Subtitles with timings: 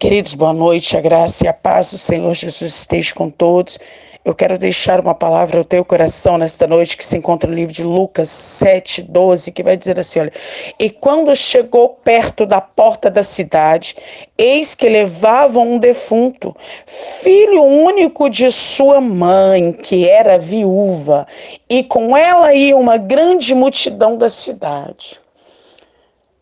[0.00, 3.78] Queridos, boa noite, a graça e a paz do Senhor Jesus esteja com todos.
[4.24, 7.74] Eu quero deixar uma palavra ao teu coração nesta noite que se encontra no livro
[7.74, 10.32] de Lucas 7, 12, que vai dizer assim: olha,
[10.78, 13.94] e quando chegou perto da porta da cidade,
[14.38, 16.56] eis que levavam um defunto,
[16.86, 21.26] filho único de sua mãe, que era viúva,
[21.68, 25.20] e com ela ia uma grande multidão da cidade.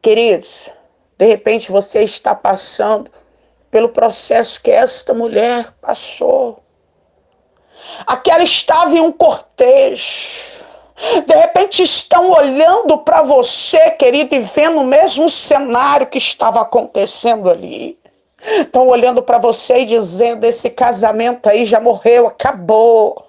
[0.00, 0.70] Queridos,
[1.18, 3.10] de repente você está passando
[3.70, 6.62] pelo processo que esta mulher passou.
[8.06, 10.66] Aquela estava em um cortejo.
[11.26, 17.48] De repente estão olhando para você, querido, e vendo o mesmo cenário que estava acontecendo
[17.48, 17.96] ali.
[18.40, 23.24] Estão olhando para você e dizendo: esse casamento aí já morreu, acabou.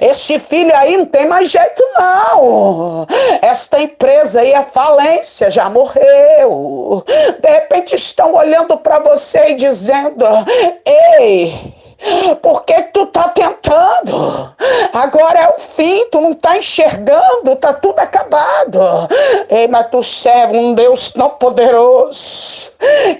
[0.00, 3.06] Esse filho aí não tem mais jeito, não.
[3.40, 7.04] Esta empresa aí é falência, já morreu.
[7.40, 10.24] De repente estão olhando para você e dizendo:
[10.84, 11.74] Ei,
[12.40, 14.54] por que tu tá tentando?
[14.92, 18.80] Agora é o fim, tu não tá enxergando, tá tudo acabado.
[19.48, 22.72] Ei, mas tu serve um Deus tão poderoso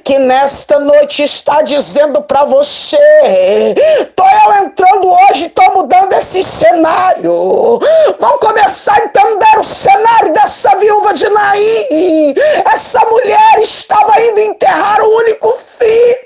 [0.05, 3.75] que nesta noite está dizendo para você:
[4.16, 7.78] tô eu entrando hoje, tô mudando esse cenário.
[8.19, 12.34] Vamos começar a entender o cenário dessa viúva de Naim.
[12.72, 16.22] Essa mulher estava indo enterrar o único filho.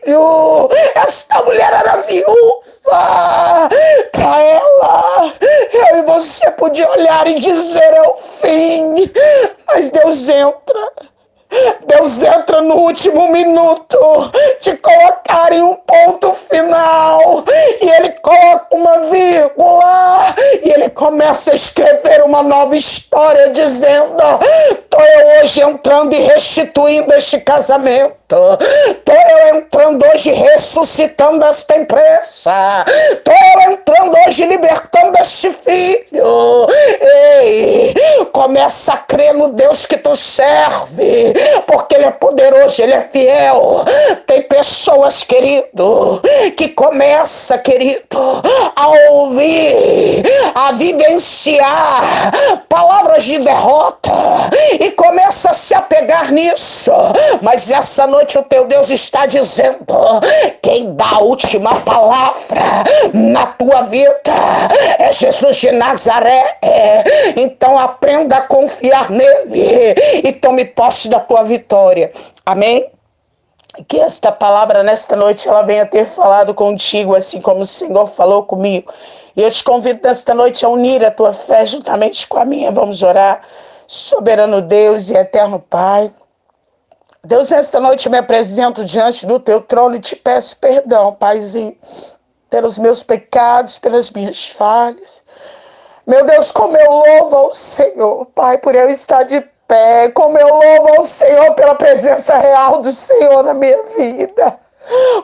[0.95, 3.69] Esta mulher era viúva!
[4.13, 5.33] Para ela,
[5.73, 9.11] eu e você podia olhar e dizer é o fim,
[9.67, 10.93] mas Deus entra.
[11.87, 13.99] Deus entra no último minuto,
[14.61, 17.45] te colocar em um ponto final,
[17.81, 24.23] e Ele coloca uma vírgula, e Ele começa a escrever uma nova história, dizendo:
[24.71, 28.37] Estou eu hoje entrando e restituindo este casamento.
[29.87, 32.85] Entrando hoje ressuscitando esta empresa.
[33.13, 33.35] Estou
[33.71, 36.67] entrando hoje libertando este filho.
[37.41, 37.95] Ei,
[38.33, 41.35] começa a crer no Deus que tu serve,
[41.69, 43.85] porque Ele é poderoso, Ele é fiel.
[44.27, 46.21] Tem pessoas, querido,
[46.57, 48.43] que começa, querido,
[48.75, 50.25] a ouvir,
[50.57, 52.33] a vivenciar
[52.69, 54.13] palavras de derrota
[54.81, 56.93] e começa a se apegar nisso.
[57.43, 59.87] Mas essa noite o teu Deus está dizendo:
[60.63, 62.63] quem dá a última palavra
[63.13, 64.33] na tua vida
[64.99, 66.59] é Jesus de Nazaré.
[67.37, 69.95] Então aprenda a confiar nele
[70.25, 72.11] e tome posse da tua vitória.
[72.45, 72.96] Amém?
[73.85, 78.45] Que esta palavra nesta noite ela venha ter falado contigo, assim como o Senhor falou
[78.45, 78.93] comigo.
[79.37, 82.71] E eu te convido nesta noite a unir a tua fé juntamente com a minha.
[82.73, 83.43] Vamos orar.
[83.87, 86.13] Soberano Deus e eterno Pai.
[87.23, 91.77] Deus, esta noite me apresento diante do teu trono e te peço perdão, Paizinho,
[92.49, 95.23] pelos meus pecados, pelas minhas falhas.
[96.07, 100.49] Meu Deus, como eu louvo ao Senhor, Pai, por eu estar de pé, como eu
[100.49, 104.59] louvo ao Senhor pela presença real do Senhor na minha vida.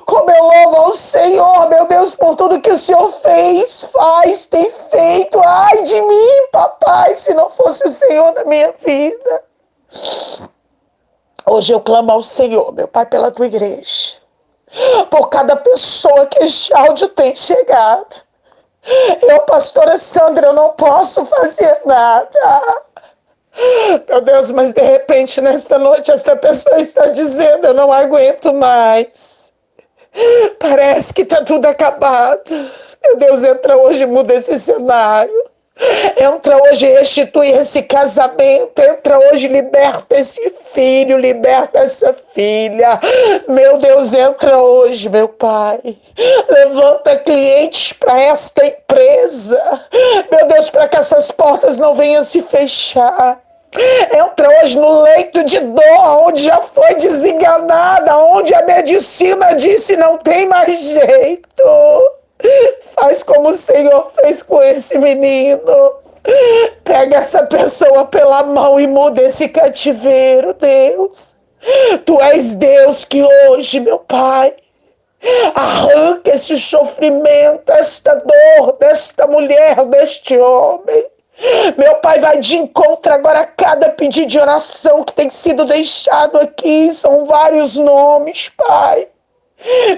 [0.06, 4.68] Como eu louvo ao Senhor, meu Deus, por tudo que o Senhor fez, faz, tem
[4.68, 5.40] feito.
[5.40, 9.44] Ai de mim, papai, se não fosse o Senhor na minha vida.
[11.46, 14.18] Hoje eu clamo ao Senhor, meu Pai, pela tua igreja.
[15.10, 18.16] Por cada pessoa que este áudio tem chegado.
[19.22, 22.82] Eu, pastora Sandra, eu não posso fazer nada.
[24.08, 29.52] Meu Deus, mas de repente, nesta noite, esta pessoa está dizendo: Eu não aguento mais.
[30.58, 32.50] Parece que está tudo acabado.
[33.02, 35.51] Meu Deus, entra hoje e muda esse cenário.
[36.16, 38.78] Entra hoje e restitui esse casamento.
[38.80, 43.00] Entra hoje liberta esse filho, liberta essa filha.
[43.48, 45.80] Meu Deus, entra hoje, meu Pai.
[46.48, 49.60] Levanta clientes para esta empresa.
[50.30, 53.40] Meu Deus, para que essas portas não venham se fechar.
[54.12, 60.18] Entra hoje no leito de dor, onde já foi desenganada, onde a medicina disse não
[60.18, 61.62] tem mais jeito.
[62.94, 65.92] Faz como o Senhor fez com esse menino.
[66.84, 71.34] Pega essa pessoa pela mão e muda esse cativeiro, Deus.
[72.04, 74.52] Tu és Deus que hoje, meu Pai,
[75.54, 81.06] arranca esse sofrimento, esta dor desta mulher, deste homem.
[81.76, 86.38] Meu Pai vai de encontro agora a cada pedido de oração que tem sido deixado
[86.38, 86.90] aqui.
[86.92, 89.08] São vários nomes, Pai.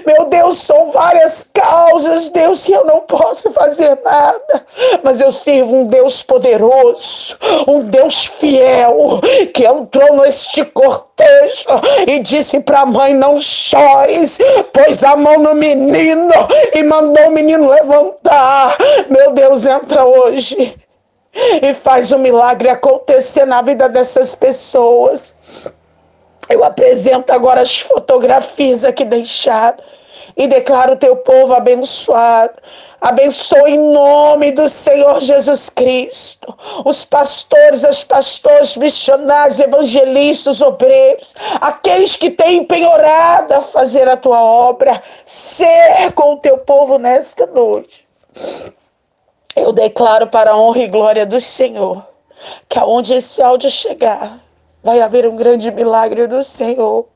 [0.05, 4.65] Meu Deus, são várias causas, Deus, e eu não posso fazer nada.
[5.03, 9.21] Mas eu sirvo um Deus poderoso, um Deus fiel,
[9.53, 11.69] que entrou neste cortejo
[12.07, 14.37] e disse para a mãe: Não chores,
[14.71, 16.33] pôs a mão no menino
[16.73, 18.77] e mandou o menino levantar.
[19.09, 20.75] Meu Deus, entra hoje
[21.61, 25.33] e faz o um milagre acontecer na vida dessas pessoas.
[26.49, 29.83] Eu apresento agora as fotografias aqui deixadas
[30.37, 32.53] e declaro o teu povo abençoado.
[32.99, 36.53] Abençoe em nome do Senhor Jesus Cristo.
[36.83, 44.41] Os pastores, as pastores, missionários, evangelistas, obreiros, aqueles que têm penhorado a fazer a tua
[44.41, 48.05] obra, ser com o teu povo nesta noite.
[49.55, 52.03] Eu declaro para a honra e glória do Senhor
[52.67, 54.39] que aonde esse áudio chegar,
[54.85, 57.07] vai haver um grande milagre do Senhor.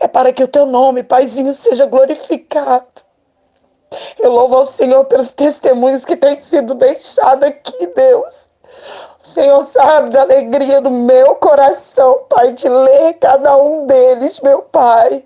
[0.00, 3.04] É para que o teu nome, Paizinho, seja glorificado.
[4.18, 8.48] Eu louvo ao Senhor pelos testemunhos que têm sido deixados aqui, Deus.
[9.22, 14.62] O Senhor sabe da alegria do meu coração, Pai, de ler cada um deles, meu
[14.62, 15.22] Pai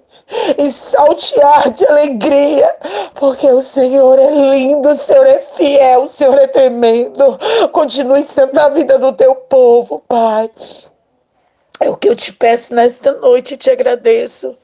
[0.58, 2.76] e saltear de alegria,
[3.14, 7.38] porque o Senhor é lindo, o Senhor é fiel, o Senhor é tremendo.
[7.72, 10.50] Continue sendo a vida do teu povo, Pai.
[11.80, 14.56] É o que eu te peço nesta noite e te agradeço.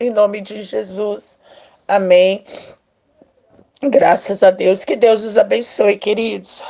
[0.00, 1.38] Em nome de Jesus.
[1.86, 2.44] Amém.
[3.82, 4.84] Graças a Deus.
[4.84, 6.62] Que Deus os abençoe, queridos.